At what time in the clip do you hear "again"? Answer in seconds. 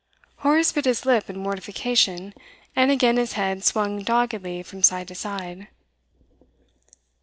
2.89-3.17